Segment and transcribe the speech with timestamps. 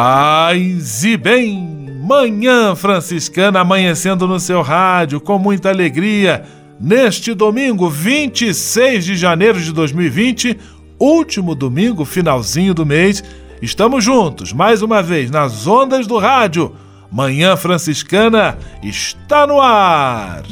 [0.00, 1.90] Paz e bem.
[2.04, 6.44] Manhã Franciscana amanhecendo no seu rádio com muita alegria.
[6.78, 10.56] Neste domingo, 26 de janeiro de 2020,
[11.00, 13.24] último domingo, finalzinho do mês,
[13.60, 16.72] estamos juntos mais uma vez nas ondas do rádio.
[17.10, 20.44] Manhã Franciscana está no ar.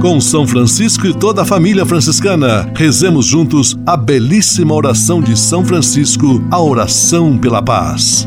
[0.00, 5.62] Com São Francisco e toda a família franciscana, rezemos juntos a belíssima oração de São
[5.62, 8.26] Francisco, a oração pela paz.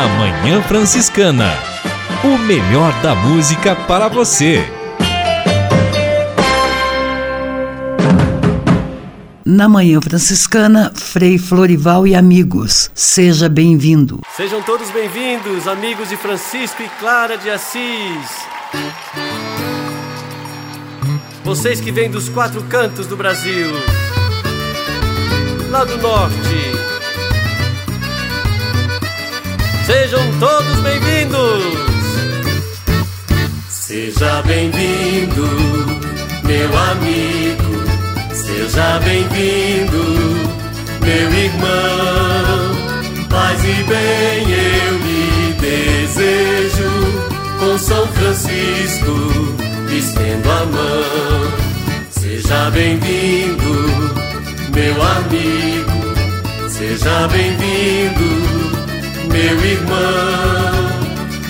[0.00, 1.52] Na Manhã Franciscana.
[2.24, 4.66] O melhor da música para você.
[9.44, 12.90] Na Manhã Franciscana, Frei Florival e amigos.
[12.94, 14.22] Seja bem-vindo.
[14.34, 18.26] Sejam todos bem-vindos, amigos de Francisco e Clara de Assis.
[21.44, 23.70] Vocês que vêm dos quatro cantos do Brasil,
[25.68, 26.79] lá do norte.
[29.90, 31.64] Sejam todos bem-vindos.
[33.68, 35.48] Seja bem-vindo,
[36.44, 37.82] meu amigo.
[38.32, 40.04] Seja bem-vindo,
[41.00, 42.76] meu irmão.
[43.28, 46.90] Paz e bem eu lhe desejo.
[47.58, 49.56] Com São Francisco,
[49.92, 51.52] estendo a mão.
[52.10, 53.74] Seja bem-vindo,
[54.72, 56.00] meu amigo.
[56.68, 58.49] Seja bem-vindo,
[59.30, 60.90] meu irmão.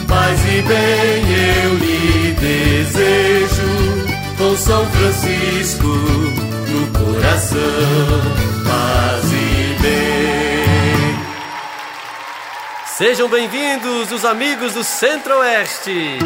[0.06, 1.24] Paz e bem
[1.64, 3.70] eu lhe desejo.
[4.38, 7.60] Com São Francisco no coração,
[8.64, 11.18] paz e bem.
[12.96, 16.18] Sejam bem-vindos os amigos do Centro-Oeste.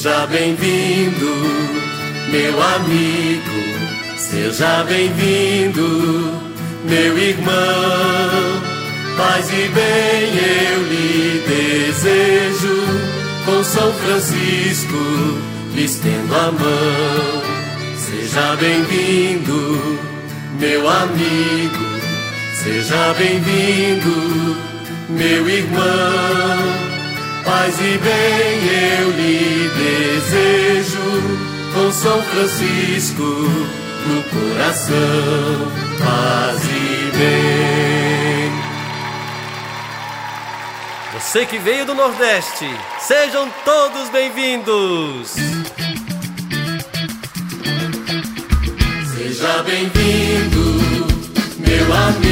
[0.00, 1.30] Seja bem-vindo,
[2.32, 4.16] meu amigo.
[4.16, 6.40] Seja bem-vindo,
[6.88, 8.62] meu irmão.
[9.18, 10.38] Paz e bem
[10.72, 12.82] eu lhe desejo,
[13.44, 14.96] com São Francisco
[15.74, 17.42] lhe estendo a mão.
[17.98, 19.98] Seja bem-vindo,
[20.58, 21.84] meu amigo,
[22.54, 24.56] seja bem-vindo,
[25.10, 26.89] meu irmão.
[27.44, 31.00] Paz e bem eu lhe desejo,
[31.74, 35.72] com São Francisco no coração.
[35.98, 37.90] Paz e bem.
[41.14, 45.34] Você que veio do Nordeste, sejam todos bem-vindos.
[49.14, 51.06] Seja bem-vindo,
[51.58, 52.29] meu amigo.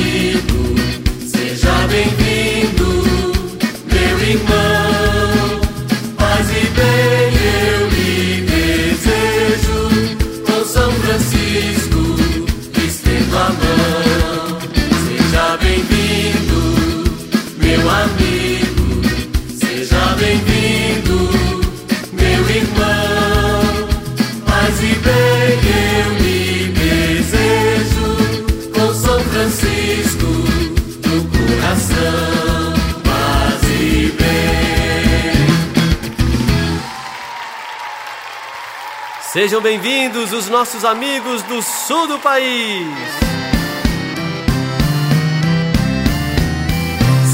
[39.41, 42.89] Sejam bem-vindos os nossos amigos do sul do país.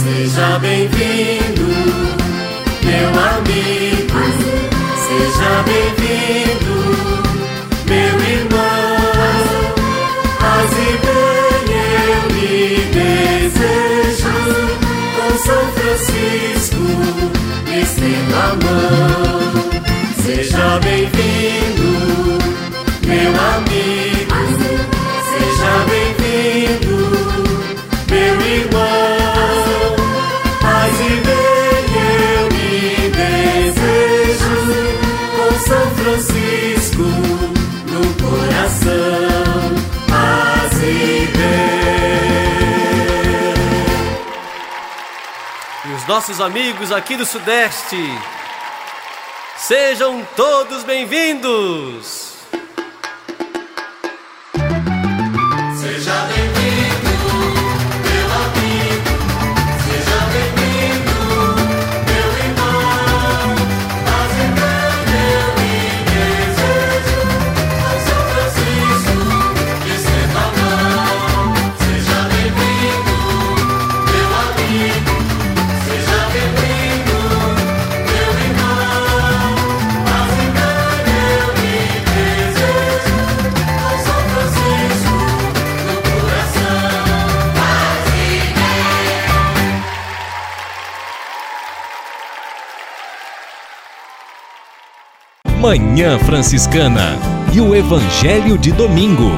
[0.03, 1.63] Seja bem-vindo,
[2.85, 4.21] meu amigo.
[5.07, 6.74] Seja bem-vindo,
[46.27, 47.99] nossos amigos aqui do Sudeste.
[49.59, 52.24] Sejam todos bem-vindos!
[95.65, 97.17] Manhã Franciscana
[97.51, 99.31] e o Evangelho de Domingo.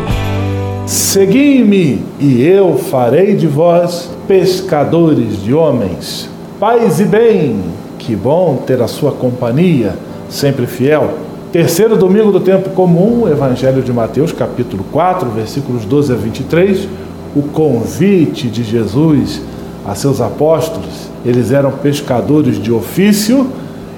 [0.84, 6.28] Segui-me, e eu farei de vós pescadores de homens.
[6.58, 7.61] Paz e bem,
[7.96, 9.94] que bom ter a sua companhia,
[10.28, 11.14] sempre fiel.
[11.52, 16.88] Terceiro domingo do tempo comum, Evangelho de Mateus, capítulo 4, versículos 12 a 23,
[17.37, 19.43] o convite de Jesus
[19.87, 21.08] a seus apóstolos.
[21.25, 23.49] Eles eram pescadores de ofício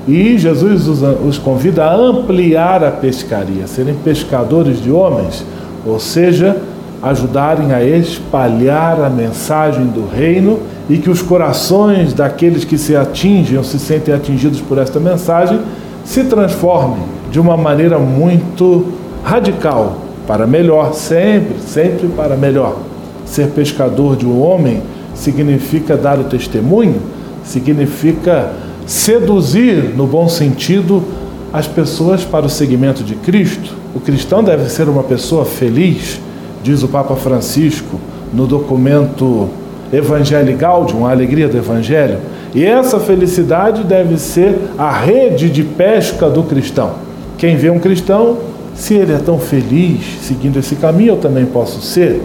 [0.08, 5.44] e Jesus os, os convida a ampliar a pescaria, serem pescadores de homens,
[5.87, 6.56] ou seja,
[7.02, 13.58] ajudarem a espalhar a mensagem do reino e que os corações daqueles que se atingem
[13.58, 15.60] ou se sentem atingidos por esta mensagem
[16.06, 18.87] se transformem de uma maneira muito
[19.22, 22.78] radical para melhor, sempre, sempre para melhor.
[23.26, 24.82] Ser pescador de um homem
[25.14, 26.96] significa dar o testemunho,
[27.44, 28.52] significa
[28.88, 31.05] seduzir, no bom sentido,
[31.52, 33.75] as pessoas para o seguimento de Cristo.
[33.94, 36.19] O cristão deve ser uma pessoa feliz,
[36.64, 38.00] diz o Papa Francisco
[38.32, 39.50] no documento
[39.93, 42.19] Evangelii Gaudium, a alegria do Evangelho.
[42.55, 46.93] E essa felicidade deve ser a rede de pesca do cristão.
[47.37, 48.38] Quem vê um cristão,
[48.75, 52.23] se ele é tão feliz seguindo esse caminho, eu também posso ser.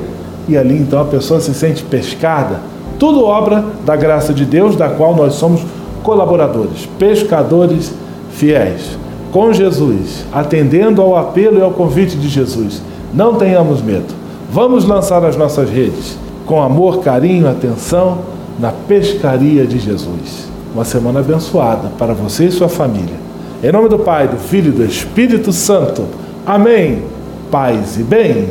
[0.48, 2.62] E ali então a pessoa se sente pescada.
[2.98, 5.62] Tudo obra da graça de Deus, da qual nós somos
[6.04, 7.94] colaboradores, pescadores
[8.32, 8.98] fiéis.
[9.32, 12.84] Com Jesus, atendendo ao apelo e ao convite de Jesus.
[13.12, 14.14] Não tenhamos medo.
[14.52, 18.20] Vamos lançar as nossas redes com amor, carinho, atenção
[18.60, 20.48] na pescaria de Jesus.
[20.74, 23.16] Uma semana abençoada para você e sua família.
[23.64, 26.06] Em nome do Pai, do Filho e do Espírito Santo.
[26.46, 27.04] Amém.
[27.50, 28.50] Paz e bem.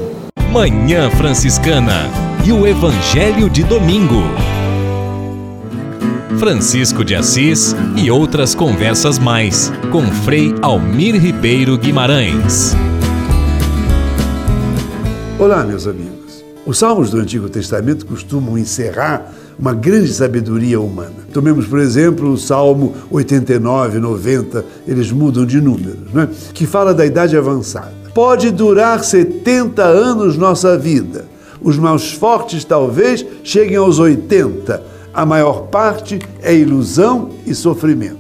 [0.51, 2.09] Manhã Franciscana
[2.45, 4.23] e o Evangelho de Domingo.
[6.43, 12.75] Francisco de Assis e outras conversas mais com Frei Almir Ribeiro Guimarães.
[15.39, 16.45] Olá, meus amigos.
[16.67, 21.15] Os salmos do Antigo Testamento costumam encerrar uma grande sabedoria humana.
[21.33, 26.29] Tomemos, por exemplo, o Salmo 89, 90, eles mudam de números, né?
[26.53, 27.95] que fala da idade avançada.
[28.13, 31.25] Pode durar 70 anos nossa vida.
[31.61, 34.91] Os mais fortes talvez cheguem aos 80.
[35.15, 38.19] A maior parte é ilusão e sofrimento.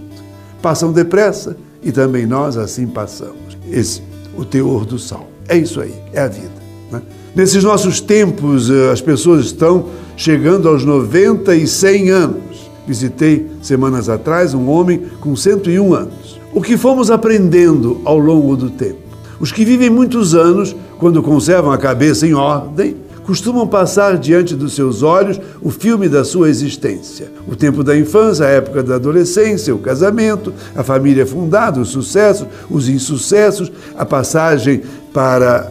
[0.60, 3.56] Passam depressa e também nós assim passamos.
[3.70, 4.02] Esse
[4.36, 5.28] o teor do salmo.
[5.48, 6.50] É isso aí, é a vida.
[6.90, 7.02] Né?
[7.34, 12.70] Nesses nossos tempos, as pessoas estão chegando aos 90 e 100 anos.
[12.86, 16.40] Visitei semanas atrás um homem com 101 anos.
[16.52, 18.98] O que fomos aprendendo ao longo do tempo?
[19.40, 24.74] Os que vivem muitos anos, quando conservam a cabeça em ordem, costumam passar diante dos
[24.74, 27.30] seus olhos o filme da sua existência.
[27.46, 32.46] O tempo da infância, a época da adolescência, o casamento, a família fundada, os sucessos,
[32.70, 35.70] os insucessos, a passagem para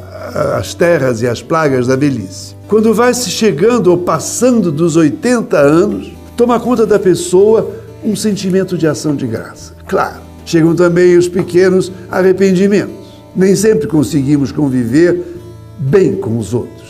[0.57, 2.55] as terras e as plagas da velhice.
[2.67, 7.69] Quando vai se chegando ou passando dos 80 anos, toma conta da pessoa
[8.03, 9.73] um sentimento de ação de graça.
[9.87, 12.95] Claro, chegam também os pequenos arrependimentos.
[13.35, 15.21] Nem sempre conseguimos conviver
[15.77, 16.80] bem com os outros.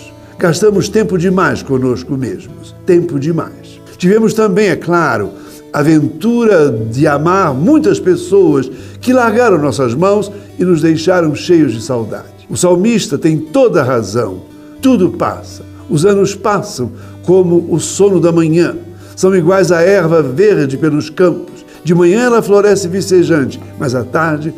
[0.41, 3.79] Gastamos tempo demais conosco mesmos, tempo demais.
[3.95, 5.29] Tivemos também, é claro,
[5.71, 8.67] a aventura de amar muitas pessoas
[8.99, 12.47] que largaram nossas mãos e nos deixaram cheios de saudade.
[12.49, 14.41] O salmista tem toda a razão.
[14.81, 15.61] Tudo passa.
[15.87, 16.91] Os anos passam
[17.23, 18.75] como o sono da manhã.
[19.15, 21.63] São iguais à erva verde pelos campos.
[21.83, 24.51] De manhã ela floresce vicejante, mas à tarde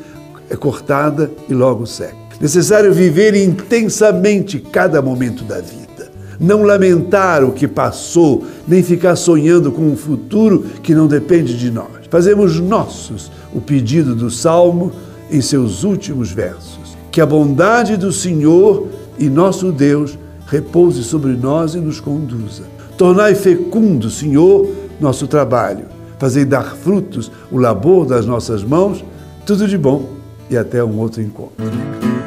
[0.49, 2.22] é cortada e logo seca.
[2.43, 6.11] Necessário viver intensamente cada momento da vida.
[6.37, 11.71] Não lamentar o que passou, nem ficar sonhando com um futuro que não depende de
[11.71, 11.87] nós.
[12.09, 14.91] Fazemos nossos o pedido do Salmo
[15.31, 16.97] em seus últimos versos.
[17.09, 22.63] Que a bondade do Senhor e nosso Deus repouse sobre nós e nos conduza.
[22.97, 24.69] Tornai fecundo, Senhor,
[24.99, 25.85] nosso trabalho.
[26.19, 29.01] Fazei dar frutos o labor das nossas mãos.
[29.45, 30.09] Tudo de bom
[30.49, 32.12] e até um outro encontro.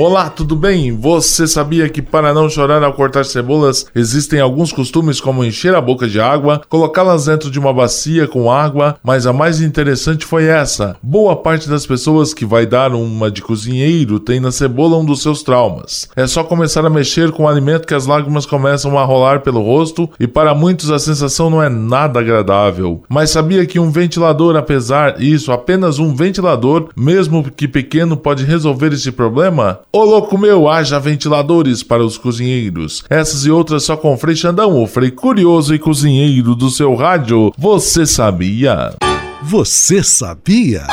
[0.00, 0.96] Olá, tudo bem?
[0.96, 5.80] Você sabia que para não chorar ao cortar cebolas existem alguns costumes como encher a
[5.80, 10.44] boca de água, colocá-las dentro de uma bacia com água, mas a mais interessante foi
[10.44, 10.94] essa.
[11.02, 15.20] Boa parte das pessoas que vai dar uma de cozinheiro tem na cebola um dos
[15.20, 16.08] seus traumas.
[16.14, 19.60] É só começar a mexer com o alimento que as lágrimas começam a rolar pelo
[19.64, 23.02] rosto e para muitos a sensação não é nada agradável.
[23.08, 28.92] Mas sabia que um ventilador, apesar isso, apenas um ventilador, mesmo que pequeno, pode resolver
[28.92, 29.80] esse problema?
[29.90, 33.02] Ô louco meu, haja ventiladores para os cozinheiros.
[33.08, 37.54] Essas e outras só com Frei Xandão, o Frei curioso e cozinheiro do seu rádio.
[37.56, 38.94] Você sabia?
[39.42, 40.86] Você sabia?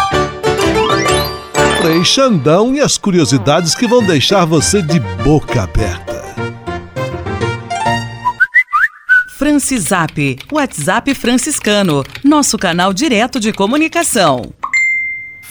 [1.81, 6.15] Frei Xandão e as curiosidades que vão deixar você de boca aberta.
[9.37, 14.53] Francisap, WhatsApp franciscano, nosso canal direto de comunicação.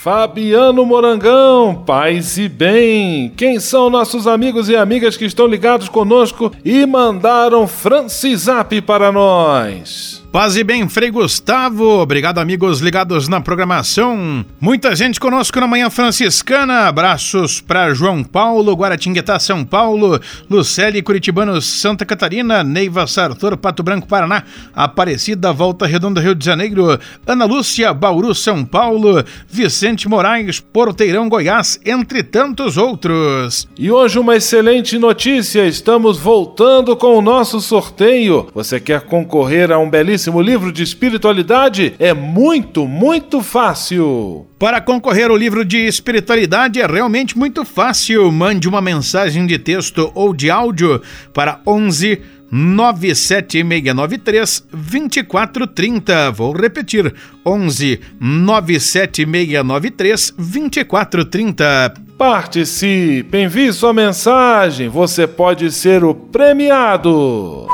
[0.04, 3.32] Fabiano Morangão, paz e bem.
[3.38, 10.23] Quem são nossos amigos e amigas que estão ligados conosco e mandaram Francisap para nós?
[10.34, 12.00] Paz e bem, Frei Gustavo.
[12.00, 14.44] Obrigado, amigos ligados na programação.
[14.60, 16.88] Muita gente conosco na Manhã Franciscana.
[16.88, 24.08] Abraços para João Paulo, Guaratinguetá, São Paulo, Lucélia Curitibanos, Santa Catarina, Neiva Sartor, Pato Branco,
[24.08, 24.42] Paraná,
[24.74, 31.78] Aparecida, Volta Redonda, Rio de Janeiro, Ana Lúcia, Bauru, São Paulo, Vicente Moraes, Porteirão, Goiás,
[31.86, 33.68] entre tantos outros.
[33.78, 38.48] E hoje uma excelente notícia, estamos voltando com o nosso sorteio.
[38.52, 44.46] Você quer concorrer a um belíssimo belíssimo livro de espiritualidade é muito, muito fácil.
[44.58, 48.30] Para concorrer ao livro de espiritualidade é realmente muito fácil.
[48.32, 51.02] Mande uma mensagem de texto ou de áudio
[51.32, 56.30] para 11 97693 2430.
[56.30, 57.12] Vou repetir:
[57.44, 61.94] 11 97693 2430.
[62.16, 64.88] Participe, envie sua mensagem.
[64.88, 67.66] Você pode ser o premiado.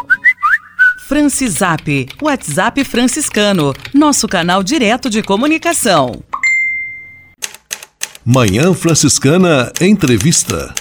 [1.11, 6.23] Francisap, WhatsApp franciscano, nosso canal direto de comunicação.
[8.25, 10.73] Manhã Franciscana Entrevista.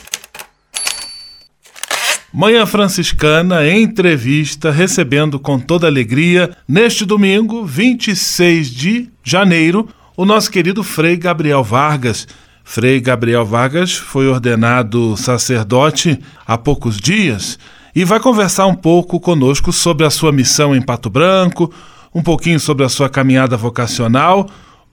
[2.32, 10.84] Manhã Franciscana Entrevista, recebendo com toda alegria, neste domingo, 26 de janeiro, o nosso querido
[10.84, 12.28] Frei Gabriel Vargas.
[12.64, 17.58] Frei Gabriel Vargas foi ordenado sacerdote há poucos dias
[17.96, 21.72] e vai conversar um pouco conosco sobre a sua missão em Pato Branco,
[22.14, 24.50] um pouquinho sobre a sua caminhada vocacional.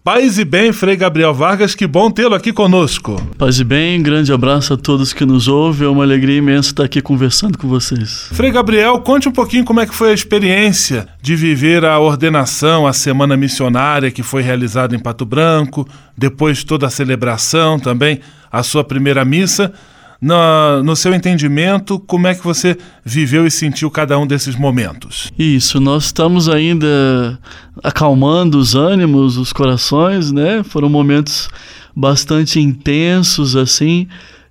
[0.07, 3.21] Paz e bem, Frei Gabriel Vargas, que bom tê-lo aqui conosco.
[3.37, 6.85] Paz e bem, grande abraço a todos que nos ouvem, é uma alegria imensa estar
[6.85, 8.29] aqui conversando com vocês.
[8.31, 12.87] Frei Gabriel, conte um pouquinho como é que foi a experiência de viver a ordenação,
[12.87, 18.21] a semana missionária que foi realizada em Pato Branco, depois toda a celebração também,
[18.53, 19.73] a sua primeira missa
[20.21, 25.33] no, no seu entendimento, como é que você viveu e sentiu cada um desses momentos?
[25.39, 27.39] Isso, nós estamos ainda
[27.83, 30.63] acalmando os ânimos, os corações, né?
[30.63, 31.49] Foram momentos
[31.95, 34.09] bastante intensos, assim.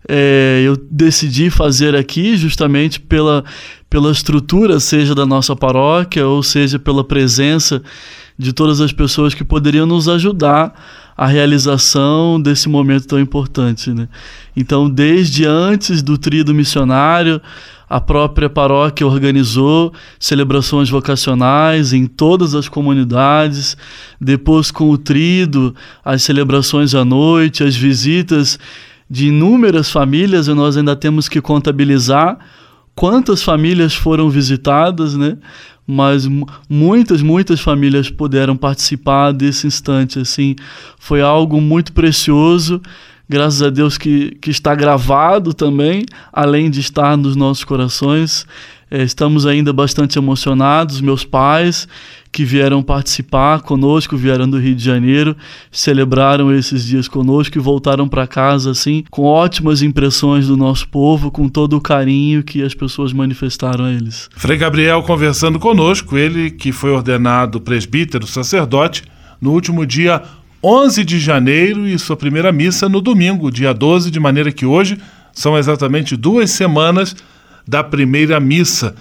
[0.08, 3.44] É, eu decidi fazer aqui justamente pela,
[3.90, 7.82] pela estrutura, seja da nossa paróquia, ou seja pela presença
[8.38, 10.74] de todas as pessoas que poderiam nos ajudar
[11.18, 13.92] a realização desse momento tão importante.
[13.92, 14.08] Né?
[14.56, 17.42] Então, desde antes do trido missionário,
[17.90, 23.78] a própria paróquia organizou celebrações vocacionais em todas as comunidades.
[24.20, 28.60] Depois, com o trido, as celebrações à noite, as visitas
[29.10, 32.40] de inúmeras famílias, e nós ainda temos que contabilizar
[32.96, 35.38] quantas famílias foram visitadas, né?
[35.88, 36.28] Mas
[36.68, 40.56] muitas, muitas famílias puderam participar desse instante, assim,
[40.98, 42.82] foi algo muito precioso
[43.28, 48.46] graças a Deus que, que está gravado também, além de estar nos nossos corações.
[48.90, 51.88] É, estamos ainda bastante emocionados, meus pais
[52.32, 55.38] que vieram participar conosco, vieram do Rio de Janeiro,
[55.72, 61.32] celebraram esses dias conosco e voltaram para casa assim, com ótimas impressões do nosso povo,
[61.32, 64.30] com todo o carinho que as pessoas manifestaram a eles.
[64.36, 69.04] Frei Gabriel conversando conosco, ele que foi ordenado presbítero, sacerdote,
[69.40, 70.22] no último dia
[70.62, 74.98] 11 de janeiro e sua primeira missa no domingo, dia 12, de maneira que hoje
[75.32, 77.16] são exatamente duas semanas
[77.68, 78.96] da primeira missa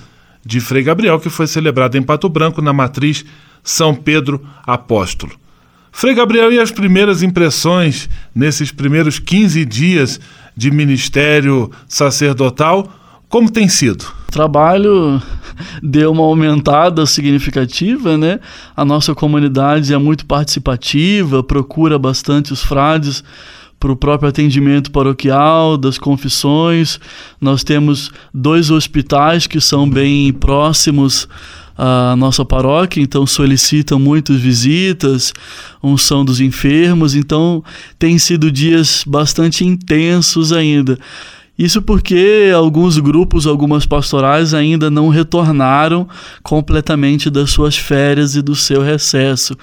[0.45, 3.25] de Frei Gabriel, que foi celebrada em Pato Branco, na matriz
[3.63, 5.33] São Pedro Apóstolo.
[5.91, 10.21] Frei Gabriel, e as primeiras impressões nesses primeiros 15 dias
[10.57, 12.93] de ministério sacerdotal,
[13.29, 14.03] como tem sido?
[14.29, 15.23] O trabalho
[15.83, 18.41] deu uma aumentada significativa, né?
[18.77, 23.25] A nossa comunidade é muito participativa, procura bastante os frades
[23.85, 26.99] para o próprio atendimento paroquial, das confissões.
[27.39, 31.29] Nós temos dois hospitais que são bem próximos
[31.77, 35.35] à nossa paróquia, então solicitam muitas visitas,
[35.83, 37.63] unção dos enfermos, então
[37.99, 40.99] tem sido dias bastante intensos ainda.
[41.57, 46.09] Isso porque alguns grupos, algumas pastorais ainda não retornaram
[46.43, 49.57] completamente das suas férias e do seu recesso.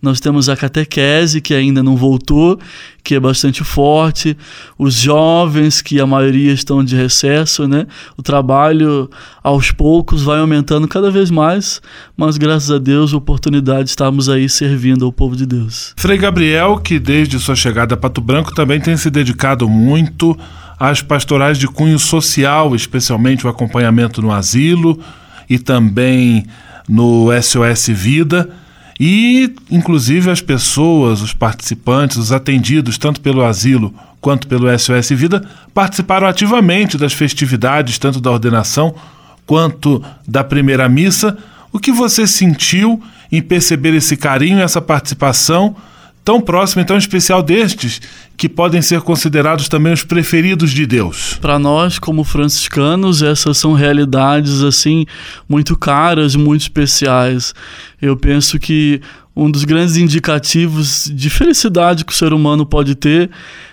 [0.00, 2.58] Nós temos a catequese, que ainda não voltou,
[3.02, 4.36] que é bastante forte,
[4.78, 7.86] os jovens, que a maioria estão de recesso, né?
[8.14, 9.08] O trabalho,
[9.42, 11.80] aos poucos, vai aumentando cada vez mais,
[12.14, 15.94] mas graças a Deus, a oportunidade de estarmos aí servindo ao povo de Deus.
[15.96, 20.38] Frei Gabriel, que desde sua chegada a Pato Branco também tem se dedicado muito
[20.78, 25.00] às pastorais de cunho social, especialmente o acompanhamento no asilo
[25.48, 26.46] e também
[26.88, 28.48] no SOS Vida.
[29.00, 35.44] E, inclusive, as pessoas, os participantes, os atendidos, tanto pelo asilo quanto pelo SOS Vida,
[35.72, 38.94] participaram ativamente das festividades, tanto da ordenação
[39.46, 41.36] quanto da primeira missa.
[41.72, 45.76] O que você sentiu em perceber esse carinho, essa participação
[46.28, 48.02] tão próximo e tão especial destes,
[48.36, 51.38] que podem ser considerados também os preferidos de Deus.
[51.40, 55.06] Para nós, como franciscanos, essas são realidades assim
[55.48, 57.54] muito caras, muito especiais.
[57.98, 59.00] Eu penso que
[59.34, 63.30] um dos grandes indicativos de felicidade que o ser humano pode ter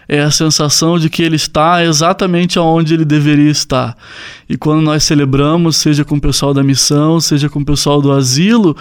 [0.08, 3.98] é a sensação de que ele está exatamente onde ele deveria estar.
[4.48, 8.12] E quando nós celebramos, seja com o pessoal da missão, seja com o pessoal do
[8.12, 8.76] asilo,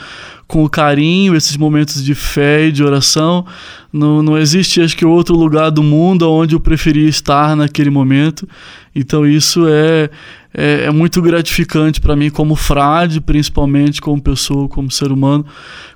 [0.47, 3.47] com o carinho, esses momentos de fé e de oração,
[3.93, 8.47] não, não existe, acho que, outro lugar do mundo onde eu preferia estar naquele momento.
[8.95, 10.11] Então, isso é,
[10.53, 15.47] é, é muito gratificante para mim, como frade, principalmente, como pessoa, como ser humano.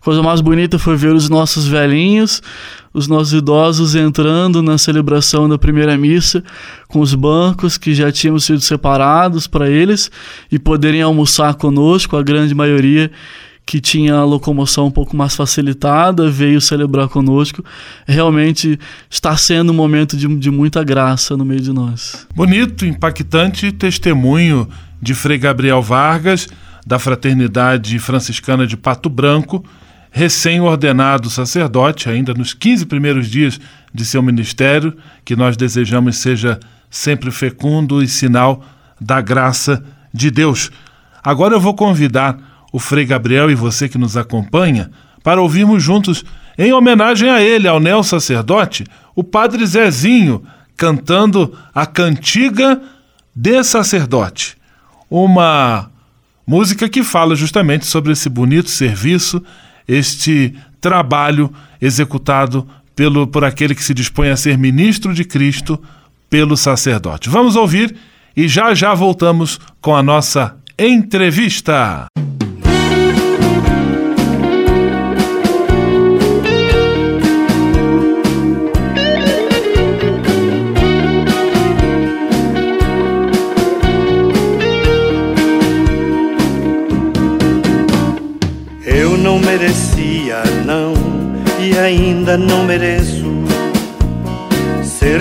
[0.00, 2.42] A coisa mais bonita foi ver os nossos velhinhos,
[2.92, 6.42] os nossos idosos entrando na celebração da primeira missa
[6.88, 10.10] com os bancos que já tinham sido separados para eles
[10.50, 13.10] e poderem almoçar conosco, a grande maioria
[13.68, 17.62] que tinha a locomoção um pouco mais facilitada, veio celebrar conosco.
[18.06, 22.26] Realmente está sendo um momento de, de muita graça no meio de nós.
[22.34, 24.66] Bonito, impactante testemunho
[25.02, 26.48] de Frei Gabriel Vargas,
[26.86, 29.62] da Fraternidade Franciscana de Pato Branco,
[30.18, 33.60] recém-ordenado sacerdote, ainda nos 15 primeiros dias
[33.94, 36.58] de seu ministério, que nós desejamos seja
[36.90, 38.64] sempre fecundo e sinal
[39.00, 39.80] da graça
[40.12, 40.72] de Deus.
[41.22, 42.36] Agora eu vou convidar
[42.72, 44.90] o Frei Gabriel e você que nos acompanha,
[45.22, 46.24] para ouvirmos juntos,
[46.58, 50.42] em homenagem a ele, ao neo sacerdote, o Padre Zezinho
[50.76, 52.82] cantando a cantiga
[53.32, 54.56] de sacerdote.
[55.08, 55.88] Uma
[56.44, 59.40] música que fala justamente sobre esse bonito serviço,
[59.88, 65.82] este trabalho executado pelo, por aquele que se dispõe a ser ministro de Cristo
[66.28, 67.30] pelo sacerdote.
[67.30, 67.96] Vamos ouvir
[68.36, 72.06] e já já voltamos com a nossa entrevista.
[92.28, 93.38] Ainda não mereço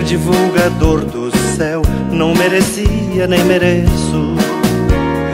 [0.03, 4.35] divulgador do céu não merecia nem mereço.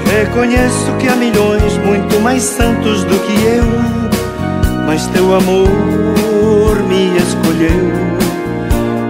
[0.06, 3.64] Reconheço que há milhões muito mais santos do que eu,
[4.88, 7.92] mas teu amor me escolheu.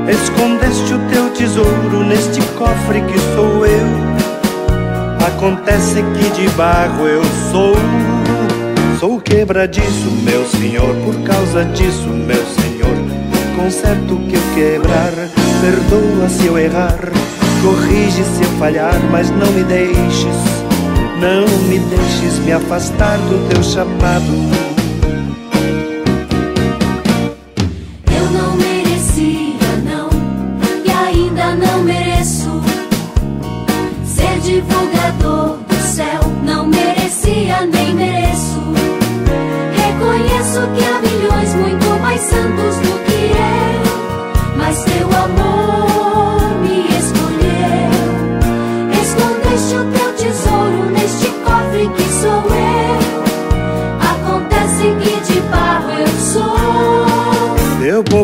[0.09, 3.87] Escondeste o teu tesouro neste cofre que sou eu.
[5.25, 7.75] Acontece que de barro eu sou.
[9.03, 12.95] Sou quebradiço, meu senhor, por causa disso, meu senhor.
[13.53, 15.11] Conserto que eu quebrar,
[15.59, 16.97] perdoa se eu errar,
[17.61, 20.37] corrige se eu falhar, mas não me deixes,
[21.19, 24.72] não me deixes me afastar do teu chamado.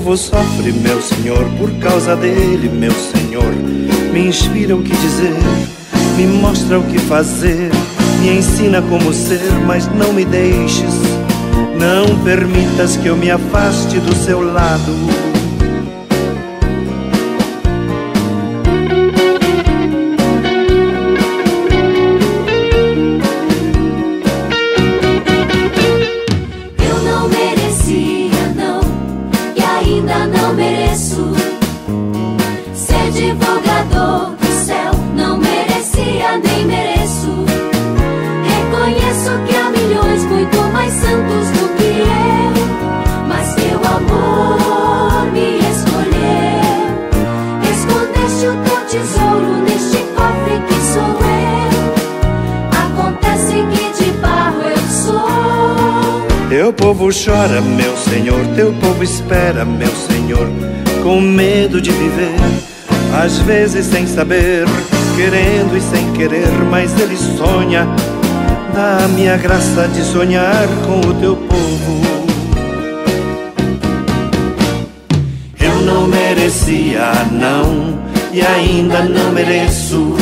[0.09, 3.53] Povo sofre, meu senhor, por causa dele, meu senhor.
[4.11, 5.35] Me inspira o que dizer,
[6.17, 7.69] me mostra o que fazer,
[8.19, 10.95] me ensina como ser, mas não me deixes.
[11.77, 15.28] Não permitas que eu me afaste do seu lado.
[57.11, 60.47] Chora, meu senhor, teu povo espera, meu senhor,
[61.03, 62.35] com medo de viver,
[63.23, 64.65] às vezes sem saber,
[65.15, 67.87] querendo e sem querer, mas ele sonha.
[68.73, 72.01] Dá-me a graça de sonhar com o teu povo.
[75.59, 77.99] Eu não merecia, não,
[78.31, 80.15] e ainda não mereço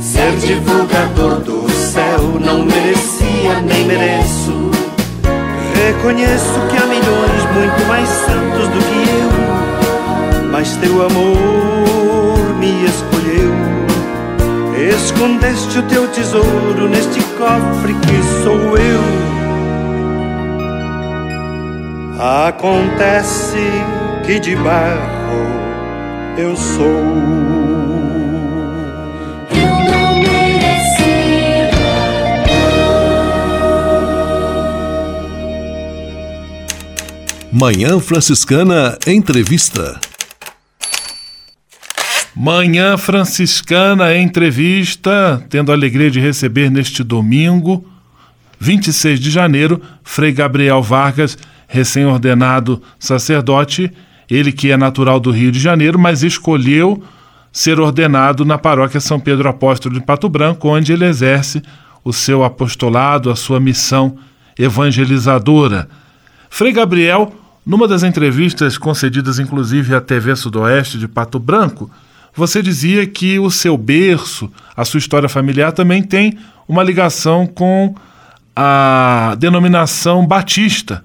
[0.00, 2.40] ser divulgador do céu.
[2.40, 4.73] Não merecia nem mereço.
[5.86, 13.52] Reconheço que há milhões muito mais santos do que eu, mas teu amor me escolheu.
[14.88, 19.02] Escondeste o teu tesouro neste cofre que sou eu.
[22.48, 23.58] Acontece
[24.24, 25.44] que de barro
[26.38, 28.03] eu sou.
[37.56, 40.00] Manhã Franciscana Entrevista.
[42.34, 47.86] Manhã Franciscana Entrevista, tendo a alegria de receber neste domingo,
[48.58, 51.38] 26 de janeiro, Frei Gabriel Vargas,
[51.68, 53.88] recém-ordenado sacerdote,
[54.28, 57.04] ele que é natural do Rio de Janeiro, mas escolheu
[57.52, 61.62] ser ordenado na paróquia São Pedro Apóstolo de Pato Branco, onde ele exerce
[62.02, 64.16] o seu apostolado, a sua missão
[64.58, 65.88] evangelizadora.
[66.50, 67.32] Frei Gabriel,
[67.64, 71.90] numa das entrevistas concedidas inclusive à TV Sudoeste de Pato Branco,
[72.34, 76.36] você dizia que o seu berço, a sua história familiar também tem
[76.68, 77.94] uma ligação com
[78.56, 81.04] a denominação batista,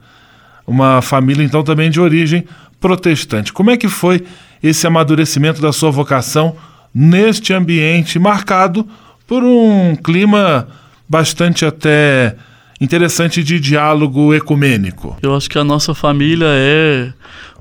[0.66, 2.46] uma família então também de origem
[2.80, 3.54] protestante.
[3.54, 4.26] Como é que foi
[4.62, 6.56] esse amadurecimento da sua vocação
[6.94, 8.88] neste ambiente marcado
[9.28, 10.68] por um clima
[11.08, 12.36] bastante até
[12.80, 15.18] interessante de diálogo ecumênico?
[15.22, 17.14] Eu acho que a nossa família é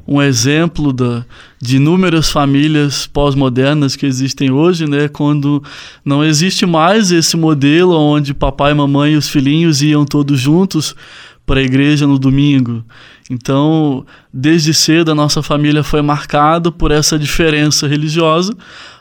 [0.06, 1.22] um exemplo da,
[1.60, 5.06] de inúmeras famílias pós-modernas que existem hoje, né?
[5.06, 5.62] Quando
[6.02, 10.96] não existe mais esse modelo onde papai, mamãe e os filhinhos iam todos juntos
[11.44, 12.82] para a igreja no domingo.
[13.30, 18.56] Então, desde cedo a nossa família foi marcada por essa diferença religiosa.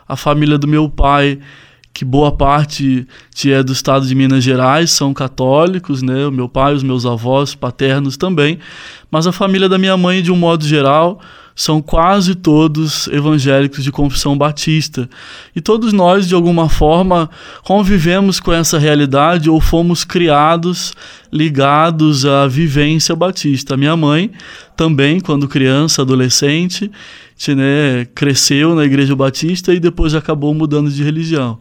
[0.06, 1.38] A família do meu pai
[1.98, 6.28] que boa parte que é do estado de Minas Gerais são católicos, né?
[6.28, 8.60] O meu pai, os meus avós paternos também,
[9.10, 11.20] mas a família da minha mãe de um modo geral
[11.56, 15.10] são quase todos evangélicos de confissão batista.
[15.56, 17.28] E todos nós, de alguma forma,
[17.64, 20.92] convivemos com essa realidade ou fomos criados
[21.32, 23.76] ligados à vivência batista.
[23.76, 24.30] Minha mãe
[24.76, 26.88] também, quando criança, adolescente,
[27.46, 31.58] né, cresceu na igreja batista e depois acabou mudando de religião.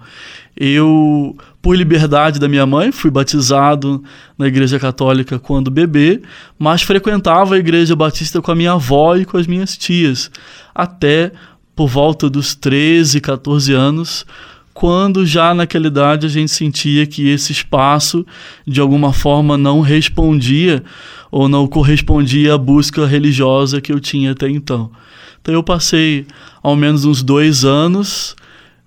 [0.60, 4.04] Eu, por liberdade da minha mãe, fui batizado
[4.38, 6.20] na igreja católica quando bebê,
[6.58, 10.32] mas frequentava a igreja batista com a minha avó e com as minhas tias,
[10.74, 11.32] até
[11.76, 14.26] por volta dos 13, 14 anos,
[14.74, 18.26] quando já naquela idade a gente sentia que esse espaço
[18.66, 20.84] de alguma forma não respondia
[21.32, 24.92] ou não correspondia à busca religiosa que eu tinha até então.
[25.48, 26.28] Então eu passei
[26.62, 28.36] ao menos uns dois anos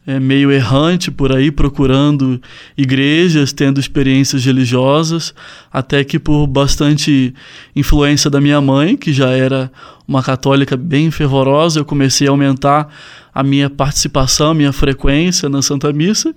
[0.07, 2.38] é, meio errante por aí, procurando
[2.77, 5.35] igrejas, tendo experiências religiosas,
[5.73, 7.33] até que por bastante
[7.75, 9.73] influência da minha mãe, que já era
[10.07, 12.88] uma católica bem fervorosa, eu comecei a aumentar
[13.35, 16.35] a minha participação, a minha frequência na Santa Missa,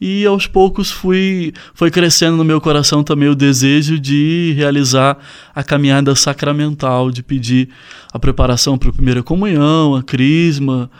[0.00, 5.18] e aos poucos fui foi crescendo no meu coração também o desejo de realizar
[5.54, 7.68] a caminhada sacramental, de pedir
[8.12, 10.90] a preparação para a primeira comunhão, a crisma,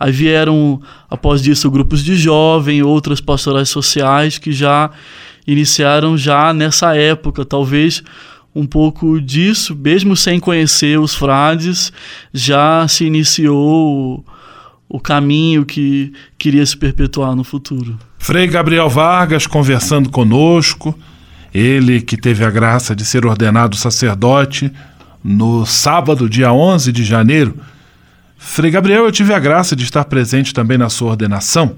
[0.00, 4.90] Aí vieram, após disso, grupos de jovem, outras pastorais sociais que já
[5.46, 8.02] iniciaram já nessa época, talvez
[8.54, 11.92] um pouco disso, mesmo sem conhecer os frades,
[12.32, 14.24] já se iniciou
[14.90, 17.96] o, caminho que queria se perpetuar no futuro.
[18.18, 20.98] Frei Gabriel Vargas conversando conosco,
[21.54, 24.70] ele que teve a graça de ser ordenado sacerdote
[25.22, 27.54] no sábado, dia 11 de janeiro
[28.42, 31.76] Frei Gabriel, eu tive a graça de estar presente também na sua ordenação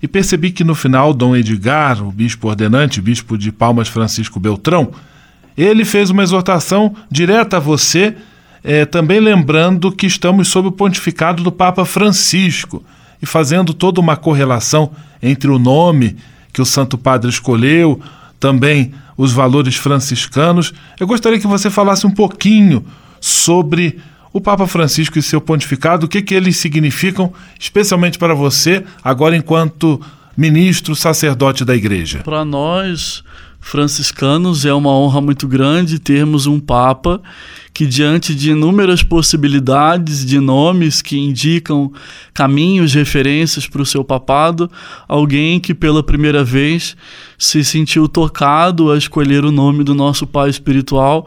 [0.00, 4.92] e percebi que no final Dom Edgar, o bispo ordenante, bispo de Palmas Francisco Beltrão,
[5.56, 8.14] ele fez uma exortação direta a você,
[8.64, 12.84] é, também lembrando que estamos sob o pontificado do Papa Francisco
[13.20, 14.90] e fazendo toda uma correlação
[15.22, 16.16] entre o nome
[16.52, 18.00] que o Santo Padre escolheu,
[18.38, 20.72] também os valores franciscanos.
[20.98, 22.84] Eu gostaria que você falasse um pouquinho
[23.20, 23.98] sobre
[24.32, 29.36] o Papa Francisco e seu pontificado, o que, que eles significam, especialmente para você, agora
[29.36, 30.00] enquanto
[30.36, 32.20] ministro, sacerdote da igreja?
[32.24, 33.22] Para nós,
[33.62, 37.22] franciscanos, é uma honra muito grande termos um Papa
[37.72, 41.90] que, diante de inúmeras possibilidades de nomes que indicam
[42.34, 44.70] caminhos, referências para o seu papado,
[45.08, 46.96] alguém que pela primeira vez
[47.38, 51.26] se sentiu tocado a escolher o nome do nosso Pai espiritual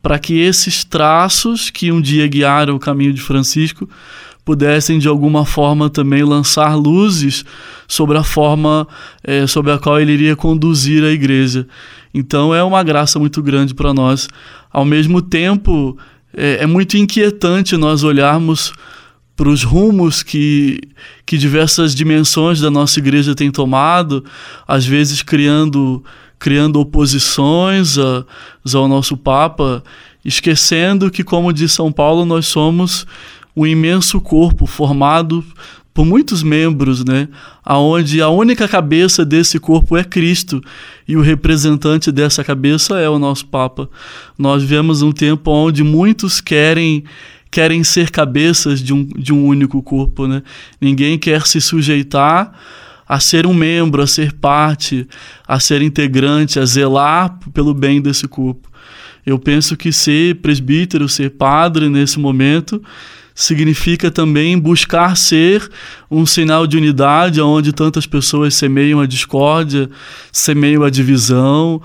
[0.00, 3.88] para que esses traços que um dia guiaram o caminho de Francisco
[4.44, 7.44] pudessem de alguma forma também lançar luzes
[7.86, 8.86] sobre a forma
[9.22, 11.66] é, sobre a qual ele iria conduzir a igreja.
[12.12, 14.28] Então é uma graça muito grande para nós.
[14.70, 15.96] Ao mesmo tempo,
[16.36, 18.72] é, é muito inquietante nós olharmos
[19.36, 20.78] para os rumos que,
[21.24, 24.24] que diversas dimensões da nossa igreja têm tomado,
[24.66, 26.02] às vezes criando
[26.38, 28.24] criando oposições a,
[28.74, 29.80] ao nosso Papa,
[30.24, 33.06] esquecendo que, como diz São Paulo, nós somos
[33.56, 35.44] um imenso corpo formado
[35.94, 37.28] por muitos membros, né?
[37.64, 40.62] Aonde a única cabeça desse corpo é Cristo
[41.06, 43.88] e o representante dessa cabeça é o nosso Papa.
[44.38, 47.04] Nós vivemos um tempo onde muitos querem
[47.50, 50.42] querem ser cabeças de um, de um único corpo, né?
[50.80, 52.50] Ninguém quer se sujeitar
[53.06, 55.06] a ser um membro, a ser parte,
[55.46, 58.70] a ser integrante, a zelar pelo bem desse corpo.
[59.26, 62.82] Eu penso que ser presbítero, ser padre nesse momento,
[63.34, 65.68] significa também buscar ser
[66.10, 69.88] um sinal de unidade onde tantas pessoas semeiam a discórdia,
[70.30, 71.80] semeiam a divisão.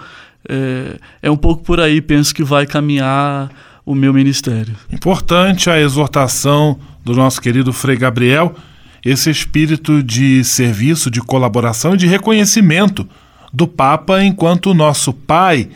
[0.47, 3.49] É, é um pouco por aí, penso que vai caminhar
[3.85, 4.75] o meu ministério.
[4.91, 8.55] Importante a exortação do nosso querido Frei Gabriel
[9.03, 13.07] esse espírito de serviço, de colaboração e de reconhecimento
[13.53, 15.69] do Papa enquanto nosso pai,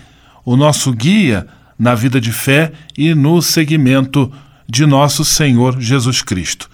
[0.44, 1.48] o nosso guia
[1.80, 4.30] na vida de fé e no seguimento
[4.72, 6.70] de nosso Senhor Jesus Cristo.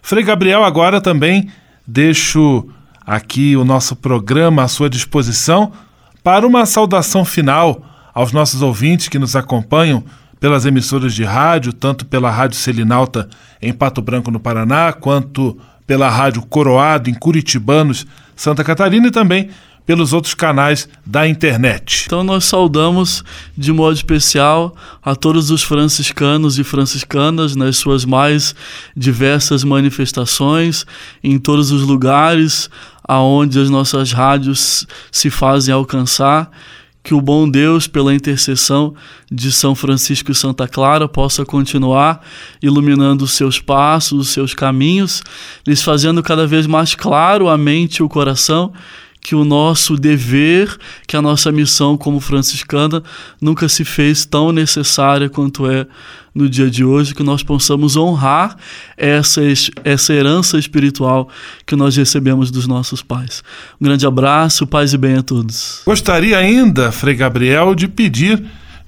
[0.00, 1.50] Frei Gabriel, agora também
[1.84, 2.64] deixo
[3.04, 5.72] aqui o nosso programa à sua disposição
[6.22, 7.84] para uma saudação final
[8.14, 10.04] aos nossos ouvintes que nos acompanham
[10.38, 13.28] pelas emissoras de rádio, tanto pela Rádio Selinalta
[13.60, 15.58] em Pato Branco, no Paraná, quanto
[15.88, 19.50] pela Rádio Coroado em Curitibanos, Santa Catarina e também
[19.90, 22.04] pelos outros canais da internet.
[22.06, 23.24] Então nós saudamos
[23.58, 24.72] de modo especial
[25.02, 28.54] a todos os franciscanos e franciscanas nas suas mais
[28.96, 30.86] diversas manifestações,
[31.24, 32.70] em todos os lugares
[33.02, 36.48] aonde as nossas rádios se fazem alcançar
[37.02, 38.94] que o bom Deus, pela intercessão
[39.28, 42.24] de São Francisco e Santa Clara, possa continuar
[42.62, 45.20] iluminando os seus passos, os seus caminhos,
[45.66, 48.72] lhes fazendo cada vez mais claro a mente e o coração
[49.20, 53.02] que o nosso dever, que a nossa missão como franciscana
[53.40, 55.86] nunca se fez tão necessária quanto é
[56.34, 58.56] no dia de hoje, que nós possamos honrar
[58.96, 59.40] essa,
[59.84, 61.28] essa herança espiritual
[61.66, 63.42] que nós recebemos dos nossos pais.
[63.80, 65.82] Um grande abraço, paz e bem a todos.
[65.84, 68.42] Gostaria ainda, Frei Gabriel, de pedir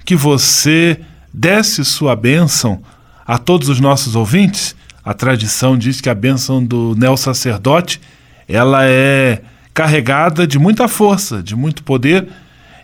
[0.05, 0.99] que você
[1.33, 2.81] desse sua bênção
[3.25, 4.75] a todos os nossos ouvintes.
[5.03, 7.99] A tradição diz que a bênção do neo sacerdote
[8.47, 9.41] ela é
[9.73, 12.27] carregada de muita força, de muito poder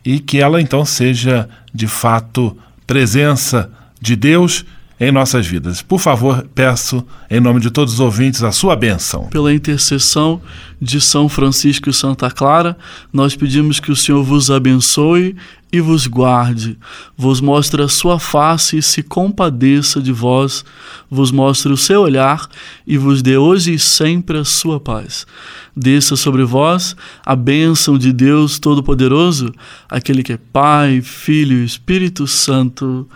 [0.04, 3.70] e que ela então seja de fato presença
[4.02, 4.66] de Deus
[5.00, 5.82] em nossas vidas.
[5.82, 9.28] Por favor, peço, em nome de todos os ouvintes, a sua bênção.
[9.28, 10.42] Pela intercessão
[10.82, 12.78] de São Francisco e Santa Clara,
[13.12, 15.36] nós pedimos que o Senhor vos abençoe
[15.72, 16.78] e vos guarde,
[17.16, 20.66] vos mostre a sua face e se compadeça de vós,
[21.10, 22.50] vos mostre o seu olhar
[22.88, 25.28] e vos dê hoje e sempre a sua paz.
[25.76, 29.54] Desça sobre vós a bênção de Deus Todo-Poderoso,
[29.88, 33.08] aquele que é Pai, Filho e Espírito Santo.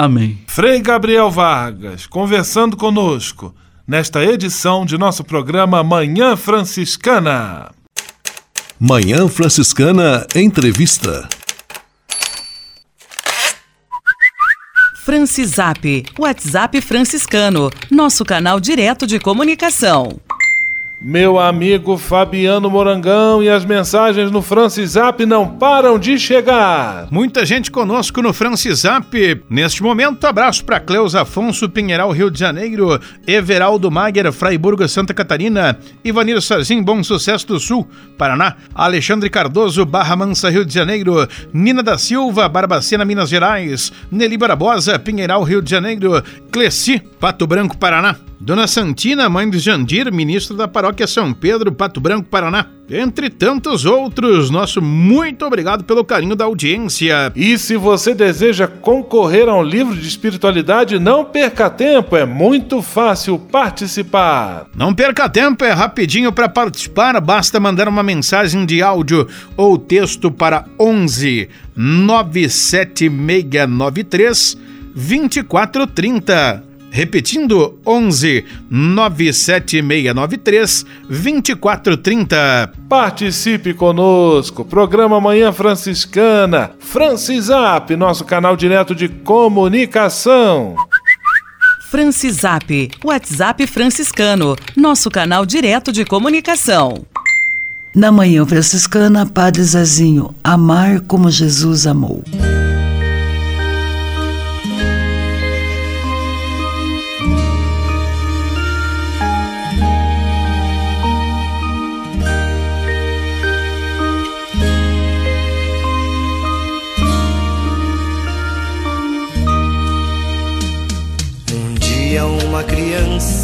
[0.00, 0.38] Amém.
[0.46, 3.52] Frei Gabriel Vargas, conversando conosco
[3.84, 7.72] nesta edição de nosso programa Manhã Franciscana.
[8.78, 11.28] Manhã Franciscana Entrevista.
[15.04, 20.20] Francisap, WhatsApp franciscano, nosso canal direto de comunicação.
[21.00, 27.06] Meu amigo Fabiano Morangão e as mensagens no Francisap não param de chegar.
[27.08, 29.14] Muita gente conosco no Francisap.
[29.48, 35.78] Neste momento, abraço para Cleus Afonso Pinheiral, Rio de Janeiro, Everaldo Mager, Fraiburgo, Santa Catarina,
[36.02, 41.80] Ivanir Sazin, Bom Sucesso do Sul, Paraná, Alexandre Cardoso, Barra Mansa, Rio de Janeiro, Nina
[41.80, 48.27] da Silva, Barbacena, Minas Gerais, Nelly Barbosa, Pinheiral, Rio de Janeiro, Cleci, Pato Branco, Paraná.
[48.40, 52.66] Dona Santina, mãe de Jandir, ministro da paróquia São Pedro, Pato Branco, Paraná.
[52.88, 57.32] Entre tantos outros, nosso muito obrigado pelo carinho da audiência.
[57.34, 62.80] E se você deseja concorrer a um livro de espiritualidade, não perca tempo, é muito
[62.80, 64.66] fácil participar.
[64.74, 70.30] Não perca tempo, é rapidinho para participar, basta mandar uma mensagem de áudio ou texto
[70.30, 74.56] para 11 97693
[74.94, 76.67] 2430.
[76.90, 82.72] Repetindo, 11 97693 2430.
[82.88, 84.64] Participe conosco.
[84.64, 86.72] Programa Manhã Franciscana.
[86.80, 90.74] Francisap, nosso canal direto de comunicação.
[91.90, 97.06] Francisap, WhatsApp franciscano, nosso canal direto de comunicação.
[97.94, 102.22] Na Manhã Franciscana, Padre Zezinho, amar como Jesus amou.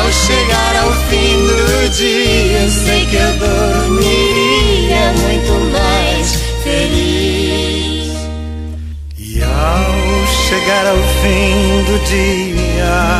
[0.00, 8.14] Ao chegar ao fim do dia, sei que eu dormiria muito mais feliz.
[9.18, 13.19] E ao chegar ao fim do dia,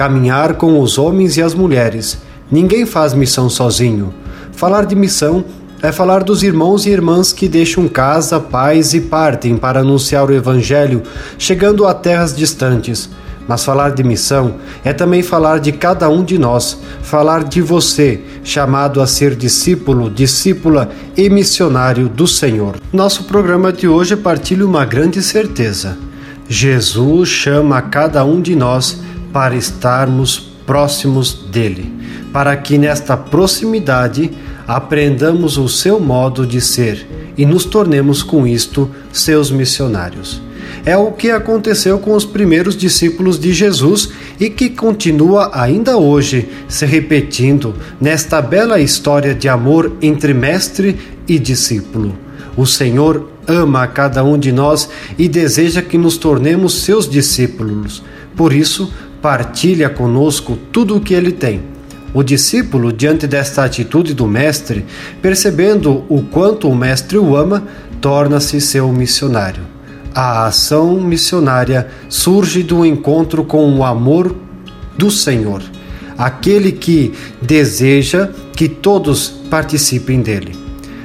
[0.00, 2.16] caminhar com os homens e as mulheres.
[2.50, 4.14] Ninguém faz missão sozinho.
[4.50, 5.44] Falar de missão
[5.82, 10.32] é falar dos irmãos e irmãs que deixam casa, pais e partem para anunciar o
[10.32, 11.02] Evangelho,
[11.36, 13.10] chegando a terras distantes.
[13.46, 18.22] Mas falar de missão é também falar de cada um de nós, falar de você,
[18.42, 22.76] chamado a ser discípulo, discípula e missionário do Senhor.
[22.90, 25.98] Nosso programa de hoje partilha uma grande certeza.
[26.48, 31.92] Jesus chama cada um de nós para estarmos próximos dele,
[32.32, 34.30] para que nesta proximidade
[34.66, 40.40] aprendamos o seu modo de ser e nos tornemos com isto seus missionários
[40.84, 46.48] é o que aconteceu com os primeiros discípulos de Jesus e que continua ainda hoje
[46.68, 52.16] se repetindo nesta bela história de amor entre mestre e discípulo.
[52.56, 58.02] O Senhor ama a cada um de nós e deseja que nos tornemos seus discípulos.
[58.36, 61.62] Por isso, partilha conosco tudo o que ele tem.
[62.12, 64.84] O discípulo, diante desta atitude do Mestre,
[65.22, 67.62] percebendo o quanto o Mestre o ama,
[68.00, 69.62] torna-se seu missionário.
[70.12, 74.34] A ação missionária surge do encontro com o amor
[74.98, 75.62] do Senhor,
[76.18, 80.58] aquele que deseja que todos participem dele.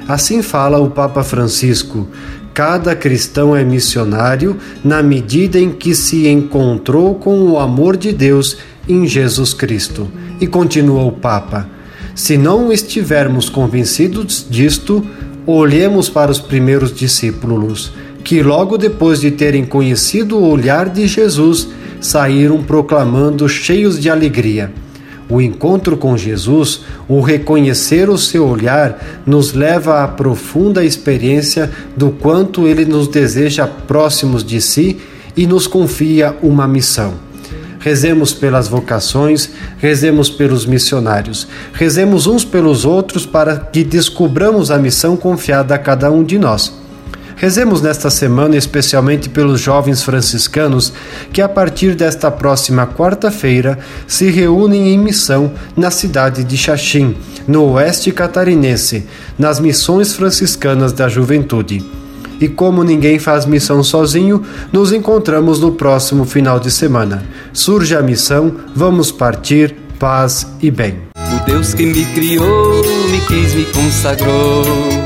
[0.08, 2.08] Assim fala o Papa Francisco:
[2.56, 8.56] cada cristão é missionário na medida em que se encontrou com o amor de Deus
[8.88, 10.08] em Jesus Cristo.
[10.40, 11.68] E continua o Papa:
[12.14, 15.06] se não estivermos convencidos disto,
[15.46, 17.92] olhemos para os primeiros discípulos,
[18.24, 21.68] que logo depois de terem conhecido o olhar de Jesus,
[22.00, 24.72] saíram proclamando cheios de alegria.
[25.28, 32.10] O encontro com Jesus, o reconhecer o seu olhar, nos leva à profunda experiência do
[32.10, 34.98] quanto ele nos deseja próximos de si
[35.36, 37.14] e nos confia uma missão.
[37.80, 45.16] Rezemos pelas vocações, rezemos pelos missionários, rezemos uns pelos outros para que descubramos a missão
[45.16, 46.85] confiada a cada um de nós.
[47.36, 50.90] Rezemos nesta semana especialmente pelos jovens franciscanos
[51.30, 57.14] que, a partir desta próxima quarta-feira, se reúnem em missão na cidade de Xaxim,
[57.46, 59.06] no oeste catarinense,
[59.38, 61.84] nas missões franciscanas da juventude.
[62.40, 67.22] E como ninguém faz missão sozinho, nos encontramos no próximo final de semana.
[67.52, 71.02] Surge a missão, vamos partir, paz e bem.
[71.16, 75.05] O Deus que me criou, me quis, me consagrou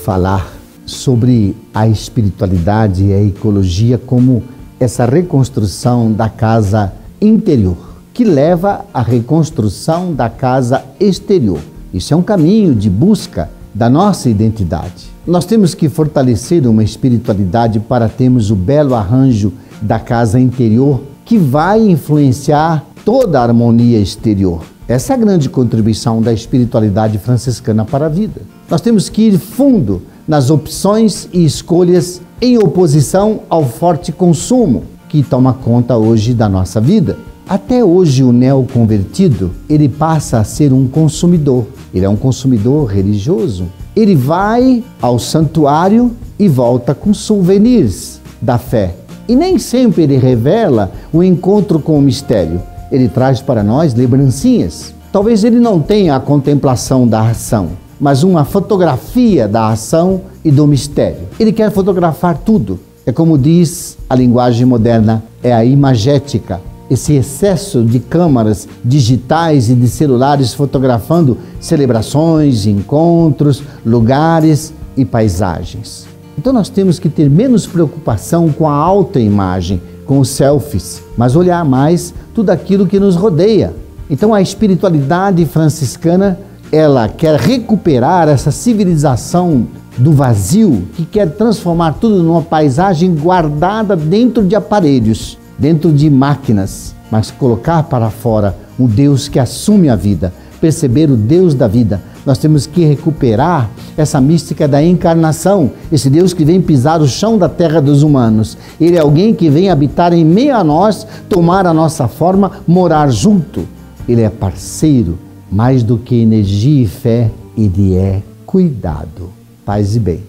[0.00, 0.52] falar
[0.86, 4.42] sobre a espiritualidade e a ecologia como
[4.78, 7.76] essa reconstrução da casa interior,
[8.12, 11.60] que leva à reconstrução da casa exterior.
[11.92, 15.10] Isso é um caminho de busca da nossa identidade.
[15.26, 21.38] Nós temos que fortalecer uma espiritualidade para termos o belo arranjo da casa interior que
[21.38, 24.62] vai influenciar toda a harmonia exterior.
[24.90, 28.40] Essa é a grande contribuição da espiritualidade franciscana para a vida.
[28.68, 35.22] Nós temos que ir fundo nas opções e escolhas em oposição ao forte consumo que
[35.22, 37.16] toma conta hoje da nossa vida.
[37.48, 41.66] Até hoje o neoconvertido, ele passa a ser um consumidor.
[41.94, 43.66] Ele é um consumidor religioso.
[43.94, 48.96] Ele vai ao santuário e volta com souvenirs da fé.
[49.28, 52.60] E nem sempre ele revela o encontro com o mistério.
[52.90, 54.94] Ele traz para nós lembrancinhas.
[55.12, 57.70] Talvez ele não tenha a contemplação da ação,
[58.00, 61.28] mas uma fotografia da ação e do mistério.
[61.38, 62.78] Ele quer fotografar tudo.
[63.04, 66.60] É como diz a linguagem moderna, é a imagética.
[66.88, 76.06] Esse excesso de câmaras digitais e de celulares fotografando celebrações, encontros, lugares e paisagens.
[76.36, 79.80] Então nós temos que ter menos preocupação com a alta imagem,
[80.10, 83.72] com os selfies, mas olhar mais tudo aquilo que nos rodeia.
[84.10, 86.36] Então a espiritualidade franciscana,
[86.72, 94.44] ela quer recuperar essa civilização do vazio, que quer transformar tudo numa paisagem guardada dentro
[94.44, 100.32] de aparelhos, dentro de máquinas, mas colocar para fora o Deus que assume a vida,
[100.60, 106.32] perceber o Deus da vida, nós temos que recuperar essa mística da encarnação, esse Deus
[106.32, 108.56] que vem pisar o chão da terra dos humanos.
[108.80, 113.10] Ele é alguém que vem habitar em meio a nós, tomar a nossa forma, morar
[113.10, 113.66] junto.
[114.08, 115.18] Ele é parceiro,
[115.50, 119.30] mais do que energia e fé, ele é cuidado.
[119.64, 120.20] Paz e bem.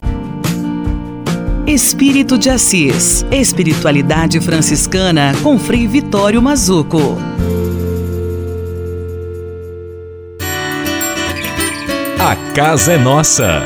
[1.65, 3.25] Espírito de Assis.
[3.31, 7.15] Espiritualidade franciscana com Frei Vitório Mazuco.
[12.31, 13.59] A casa é nossa.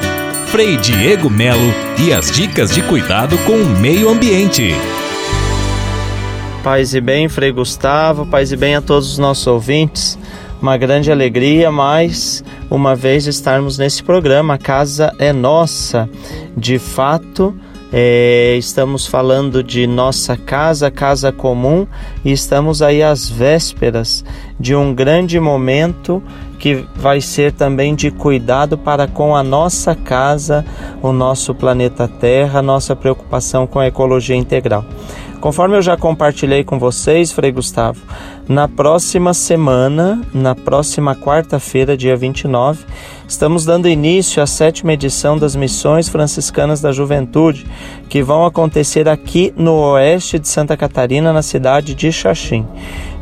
[0.48, 1.72] Frei Diego Melo
[2.04, 4.74] e as dicas de cuidado com o meio ambiente.
[6.64, 10.18] Paz e bem, Frei Gustavo, paz e bem a todos os nossos ouvintes.
[10.60, 14.56] Uma grande alegria mais uma vez estarmos nesse programa.
[14.56, 16.10] A casa é nossa.
[16.58, 17.54] De fato,
[17.94, 21.86] é, estamos falando de nossa casa, casa comum,
[22.26, 24.26] e estamos aí às vésperas
[24.60, 26.22] de um grande momento
[26.56, 30.66] que vai ser também de cuidado para com a nossa casa,
[31.02, 34.86] o nosso planeta Terra, nossa preocupação com a ecologia integral.
[35.46, 38.02] Conforme eu já compartilhei com vocês, Frei Gustavo,
[38.48, 42.84] na próxima semana, na próxima quarta-feira, dia 29,
[43.28, 47.68] estamos dando início à sétima edição das Missões Franciscanas da Juventude,
[48.10, 52.66] que vão acontecer aqui no oeste de Santa Catarina, na cidade de Xaxim.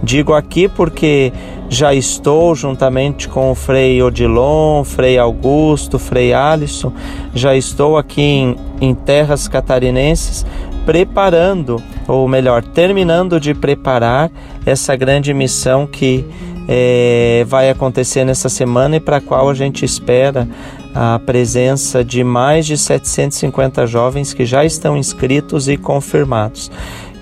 [0.02, 1.34] Digo aqui porque
[1.74, 6.94] já estou, juntamente com o Frei Odilon, Frei Augusto, Frei Alisson,
[7.34, 10.46] já estou aqui em, em terras catarinenses
[10.86, 14.30] preparando, ou melhor, terminando de preparar
[14.66, 16.26] essa grande missão que
[16.68, 20.48] é, vai acontecer nessa semana e para a qual a gente espera
[20.94, 26.70] a presença de mais de 750 jovens que já estão inscritos e confirmados.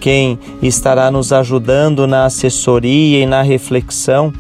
[0.02, 4.34] Quem estará nos ajudando na assessoria e na reflexão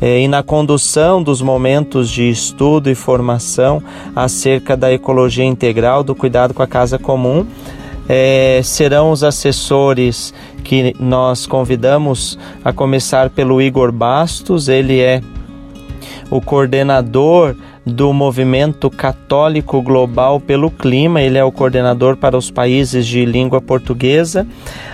[0.00, 3.82] é, e na condução dos momentos de estudo e formação
[4.14, 7.44] acerca da ecologia integral, do cuidado com a casa comum,
[8.08, 10.32] é, serão os assessores
[10.62, 15.20] que nós convidamos a começar pelo Igor Bastos, ele é
[16.30, 17.56] o coordenador
[17.90, 23.60] do movimento católico global pelo clima, ele é o coordenador para os países de língua
[23.60, 24.46] portuguesa.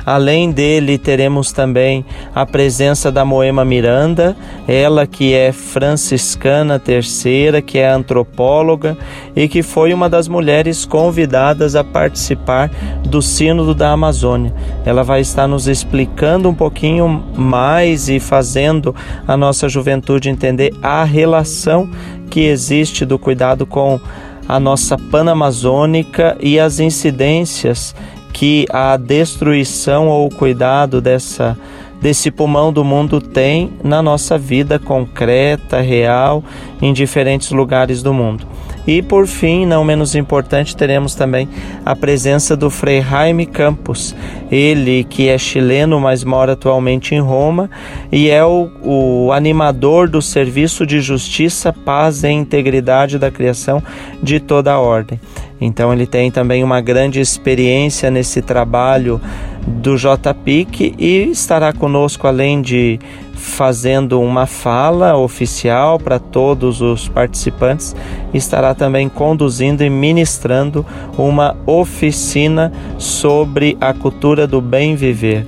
[0.05, 4.37] Além dele, teremos também a presença da Moema Miranda,
[4.67, 8.97] ela que é franciscana terceira, que é antropóloga
[9.35, 12.71] e que foi uma das mulheres convidadas a participar
[13.05, 14.53] do Sínodo da Amazônia.
[14.85, 18.95] Ela vai estar nos explicando um pouquinho mais e fazendo
[19.27, 21.89] a nossa juventude entender a relação
[22.31, 24.01] que existe do cuidado com
[24.49, 27.95] a nossa panamazônica e as incidências
[28.33, 31.57] que a destruição ou o cuidado dessa
[32.01, 36.45] desse pulmão do mundo tem na nossa vida concreta, real,
[36.81, 38.47] em diferentes lugares do mundo.
[38.87, 41.49] E por fim, não menos importante, teremos também
[41.85, 44.15] a presença do Frei Jaime Campos,
[44.51, 47.69] ele que é chileno, mas mora atualmente em Roma
[48.13, 53.83] e é o, o animador do serviço de justiça, paz e integridade da criação
[54.23, 55.21] de toda a ordem.
[55.61, 59.21] Então ele tem também uma grande experiência nesse trabalho
[59.67, 63.01] do JPIC e estará conosco além de
[63.47, 67.95] fazendo uma fala oficial para todos os participantes,
[68.35, 70.85] estará também conduzindo e ministrando
[71.17, 75.47] uma oficina sobre a cultura do bem viver.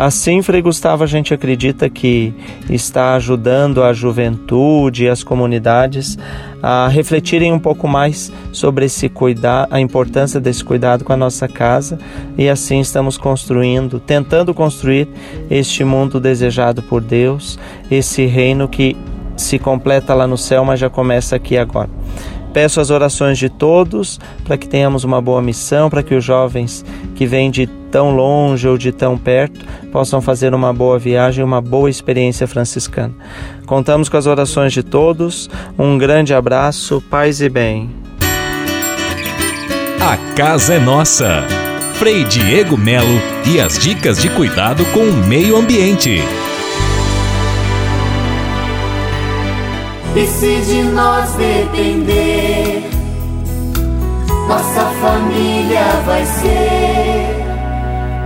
[0.00, 2.32] Assim, Frei Gustavo, a gente acredita que
[2.70, 6.16] está ajudando a juventude e as comunidades
[6.62, 11.48] a refletirem um pouco mais sobre esse cuidar, a importância desse cuidado com a nossa
[11.48, 11.98] casa
[12.36, 15.08] e assim estamos construindo, tentando construir
[15.50, 17.58] este mundo desejado por Deus,
[17.90, 18.96] esse reino que
[19.36, 21.90] se completa lá no céu, mas já começa aqui agora.
[22.52, 26.84] Peço as orações de todos para que tenhamos uma boa missão, para que os jovens
[27.14, 31.60] que vêm de tão longe ou de tão perto possam fazer uma boa viagem, uma
[31.60, 33.14] boa experiência franciscana.
[33.66, 35.48] Contamos com as orações de todos.
[35.78, 37.90] Um grande abraço, paz e bem.
[40.00, 41.44] A casa é nossa.
[41.94, 46.22] Frei Diego Melo e as dicas de cuidado com o meio ambiente.
[50.18, 52.90] E se de nós depender,
[54.48, 57.46] nossa família vai ser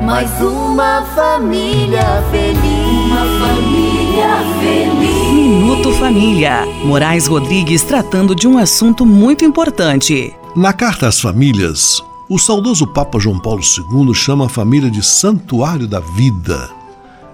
[0.02, 3.10] mais uma família feliz.
[3.10, 5.32] Uma família feliz.
[5.34, 6.64] Minuto Família.
[6.82, 10.34] Moraes Rodrigues tratando de um assunto muito importante.
[10.56, 15.86] Na carta às famílias, o saudoso Papa João Paulo II chama a família de santuário
[15.86, 16.70] da vida.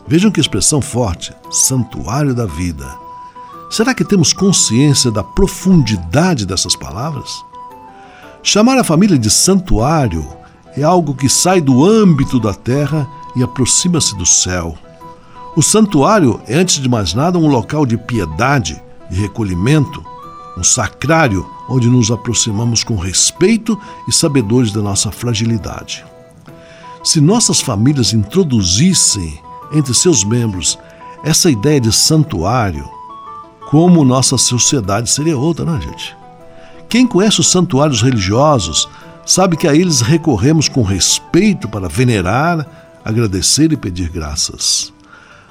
[0.05, 3.08] Vejam que expressão forte: santuário da vida.
[3.71, 7.45] Será que temos consciência da profundidade dessas palavras?
[8.43, 10.27] Chamar a família de santuário
[10.77, 13.07] é algo que sai do âmbito da terra
[13.37, 14.77] e aproxima-se do céu.
[15.55, 20.03] O santuário é, antes de mais nada, um local de piedade e recolhimento,
[20.57, 26.05] um sacrário onde nos aproximamos com respeito e sabedores da nossa fragilidade.
[27.05, 29.39] Se nossas famílias introduzissem
[29.73, 30.79] entre seus membros
[31.23, 32.89] essa ideia de santuário,
[33.69, 36.17] como nossa sociedade seria outra, não é, gente?
[36.89, 38.89] Quem conhece os santuários religiosos
[39.27, 42.67] sabe que a eles recorremos com respeito para venerar,
[43.05, 44.91] agradecer e pedir graças.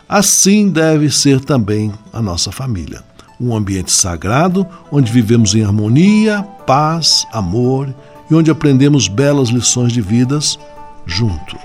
[0.09, 3.03] Assim deve ser também a nossa família.
[3.39, 7.93] Um ambiente sagrado onde vivemos em harmonia, paz, amor
[8.31, 10.57] e onde aprendemos belas lições de vidas
[11.05, 11.55] junto.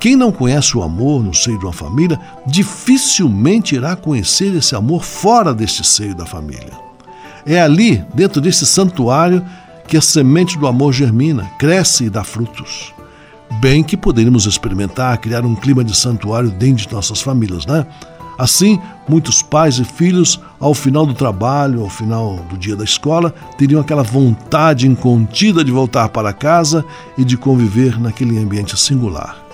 [0.00, 5.02] Quem não conhece o amor no seio de uma família, dificilmente irá conhecer esse amor
[5.02, 6.72] fora deste seio da família.
[7.44, 9.44] É ali, dentro desse santuário,
[9.88, 12.94] que a semente do amor germina, cresce e dá frutos.
[13.60, 17.84] Bem que poderíamos experimentar criar um clima de santuário dentro de nossas famílias, né?
[18.38, 18.78] Assim,
[19.08, 23.80] muitos pais e filhos, ao final do trabalho, ao final do dia da escola, teriam
[23.80, 26.84] aquela vontade incontida de voltar para casa
[27.16, 29.47] e de conviver naquele ambiente singular.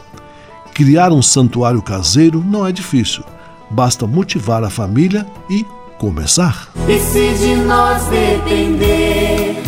[0.74, 3.22] Criar um santuário caseiro não é difícil,
[3.70, 5.64] basta motivar a família e
[5.98, 6.68] começar.
[6.88, 9.62] E se de nós depender,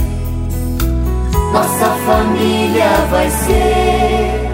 [1.52, 4.50] nossa família vai ser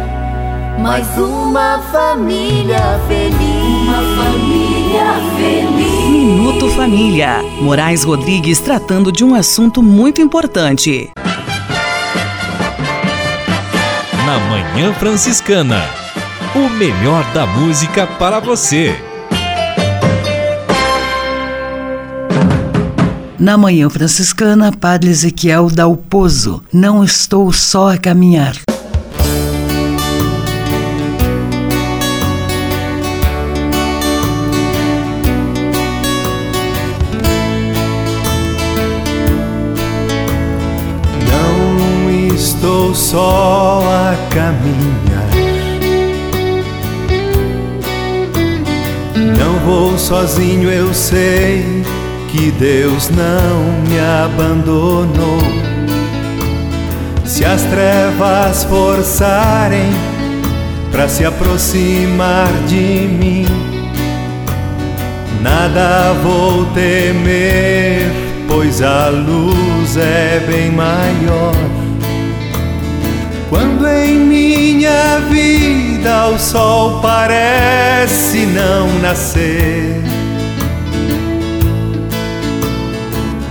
[0.79, 3.89] mais uma família feliz.
[3.89, 6.11] Uma família feliz.
[6.11, 7.43] Minuto Família.
[7.63, 11.11] Moraes Rodrigues tratando de um assunto muito importante.
[14.27, 16.02] Na Manhã Franciscana.
[16.55, 18.95] O melhor da música para você.
[23.39, 26.63] Na manhã franciscana, Padre Ezequiel dá o pouso.
[26.71, 28.55] Não estou só a caminhar.
[41.31, 45.12] Não estou só a caminhar.
[49.65, 51.83] Vou sozinho, eu sei
[52.31, 55.43] que Deus não me abandonou.
[57.25, 59.91] Se as trevas forçarem
[60.91, 63.47] para se aproximar de mim,
[65.41, 68.11] nada vou temer,
[68.49, 71.55] pois a luz é bem maior.
[73.49, 75.62] Quando em minha vida
[76.09, 80.03] o sol parece não nascer.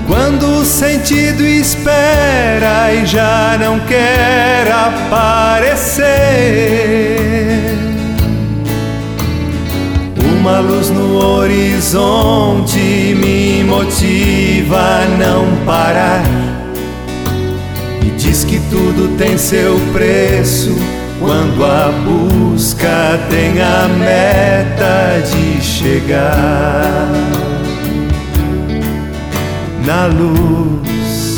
[0.07, 6.01] Quando o sentido espera e já não quer aparecer,
[10.39, 16.23] uma luz no horizonte me motiva a não parar.
[18.05, 27.07] E diz que tudo tem seu preço quando a busca tem a meta de chegar
[29.85, 31.37] na luz,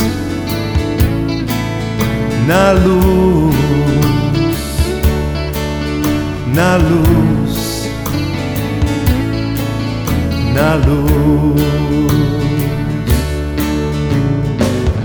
[2.48, 3.56] na luz,
[6.54, 7.90] na luz,
[10.54, 11.62] na luz.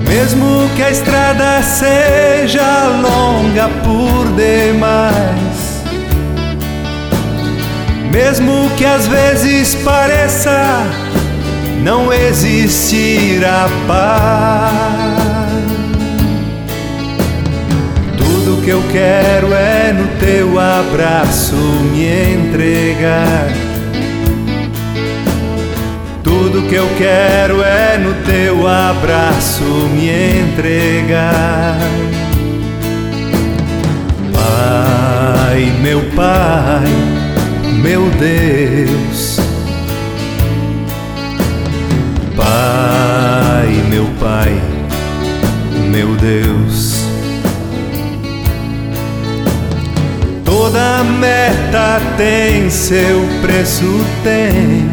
[0.09, 3.28] Mesmo que a estrada seja longa
[3.85, 5.83] por demais,
[8.11, 10.87] mesmo que às vezes pareça
[11.83, 15.09] não existirá paz.
[18.17, 23.49] Tudo que eu quero é no teu abraço me entregar.
[26.23, 30.09] Tudo que eu quero é no teu abraço me
[30.41, 31.77] entregar.
[34.49, 36.87] Pai, meu Pai,
[37.83, 39.39] meu Deus
[42.39, 44.53] Pai, meu Pai,
[45.91, 47.03] meu Deus.
[50.45, 54.89] Toda meta tem seu preço, tem.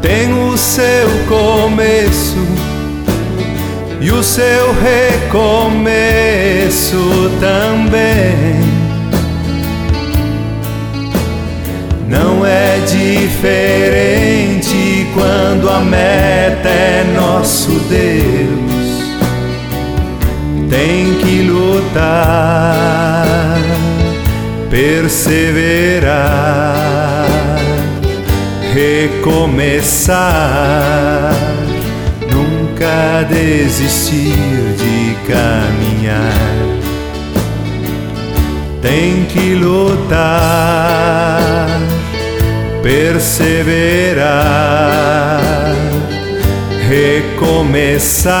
[0.00, 2.69] Tem o seu começo
[4.00, 5.90] e o seu recomeço
[7.38, 8.58] também.
[12.08, 14.00] Não é diferente
[15.14, 18.70] quando a meta é nosso Deus.
[20.70, 23.26] Tem que lutar,
[24.70, 26.06] perseverar,
[28.72, 30.20] recomeçar,
[32.80, 34.34] nunca desistir
[34.78, 36.32] de caminhar.
[38.80, 40.18] Tem que lutar
[42.82, 44.22] perseverar,
[46.88, 48.38] recomeçar,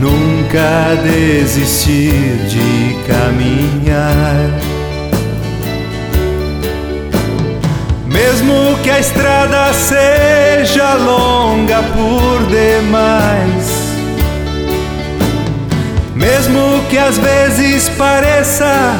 [0.00, 4.71] nunca desistir de caminhar.
[8.42, 13.68] Mesmo que a estrada seja longa por demais,
[16.12, 18.96] mesmo que às vezes pareça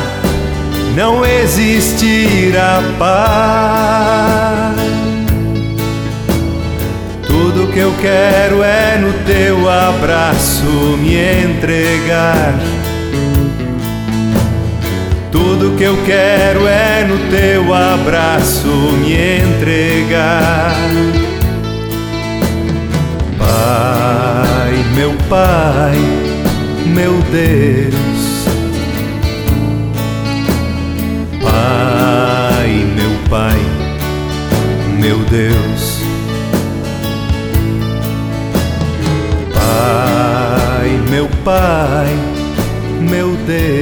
[0.94, 4.76] não existirá paz.
[7.26, 10.66] Tudo Tudo que eu quero é no teu abraço
[11.00, 12.54] me entregar.
[15.62, 18.66] Tudo que eu quero é no teu abraço
[19.00, 20.74] me entregar.
[23.38, 25.94] Pai, meu Pai,
[26.86, 28.44] meu Deus.
[31.40, 33.58] Pai, meu Pai,
[35.00, 36.02] meu Deus.
[39.54, 42.16] Pai, meu Pai,
[43.08, 43.81] meu Deus.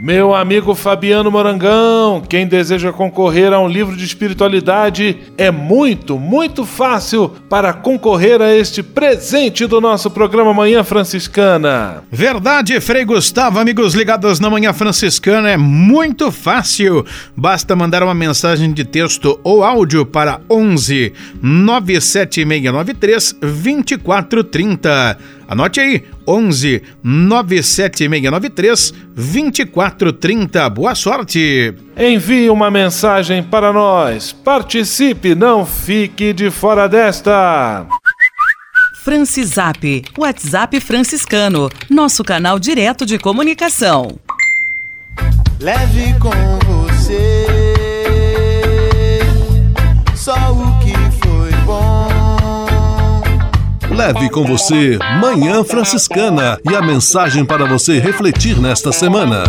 [0.00, 6.64] Meu amigo Fabiano Morangão, quem deseja concorrer a um livro de espiritualidade é muito, muito
[6.64, 12.04] fácil para concorrer a este presente do nosso programa Manhã Franciscana.
[12.12, 17.04] Verdade, Frei Gustavo, amigos ligados na Manhã Franciscana, é muito fácil.
[17.36, 25.37] Basta mandar uma mensagem de texto ou áudio para 11 97693 2430.
[25.48, 30.68] Anote aí, 11 97693 2430.
[30.68, 31.74] Boa sorte!
[31.96, 34.30] Envie uma mensagem para nós.
[34.30, 37.86] Participe, não fique de fora desta.
[39.02, 44.18] Francisap, WhatsApp franciscano, nosso canal direto de comunicação.
[45.58, 46.30] Leve com
[46.90, 47.57] você
[53.98, 59.42] Leve com você Manhã Franciscana e a mensagem para você refletir nesta semana.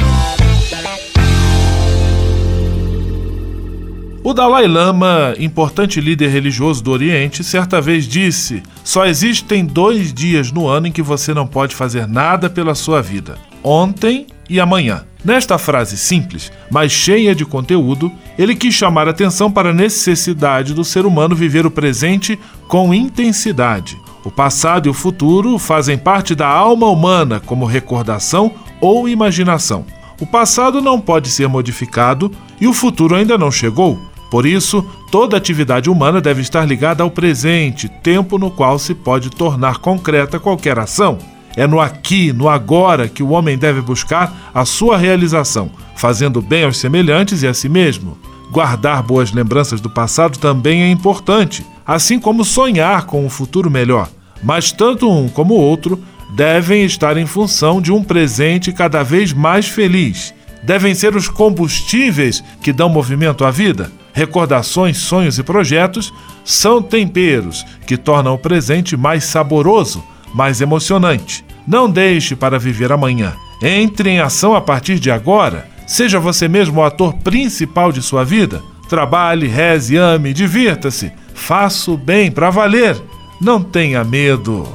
[4.24, 10.52] O Dalai Lama, importante líder religioso do Oriente, certa vez disse: Só existem dois dias
[10.52, 15.06] no ano em que você não pode fazer nada pela sua vida: ontem e amanhã.
[15.24, 20.84] Nesta frase simples, mas cheia de conteúdo, ele quis chamar atenção para a necessidade do
[20.84, 23.96] ser humano viver o presente com intensidade.
[24.24, 28.52] O passado e o futuro fazem parte da alma humana como recordação
[28.82, 29.86] ou imaginação.
[30.20, 33.98] O passado não pode ser modificado e o futuro ainda não chegou.
[34.30, 39.30] Por isso, toda atividade humana deve estar ligada ao presente, tempo no qual se pode
[39.30, 41.18] tornar concreta qualquer ação.
[41.56, 46.66] É no aqui, no agora, que o homem deve buscar a sua realização, fazendo bem
[46.66, 48.18] aos semelhantes e a si mesmo.
[48.52, 54.10] Guardar boas lembranças do passado também é importante, assim como sonhar com um futuro melhor.
[54.44, 56.02] Mas tanto um como o outro
[56.36, 60.34] devem estar em função de um presente cada vez mais feliz.
[60.64, 63.92] Devem ser os combustíveis que dão movimento à vida.
[64.14, 71.46] Recordações, sonhos e projetos são temperos que tornam o presente mais saboroso, mais emocionante.
[71.68, 73.34] Não deixe para viver amanhã.
[73.62, 75.70] Entre em ação a partir de agora.
[75.90, 78.62] Seja você mesmo o ator principal de sua vida.
[78.88, 81.12] Trabalhe, reze, ame, divirta-se.
[81.34, 82.96] Faça o bem para valer.
[83.42, 84.70] Não tenha medo.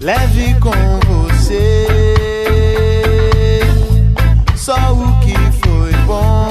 [0.00, 0.70] Leve com
[1.04, 1.86] você
[4.56, 6.48] só o que foi bom.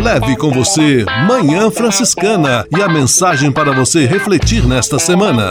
[0.00, 5.50] Leve com você Manhã Franciscana e a mensagem para você refletir nesta semana.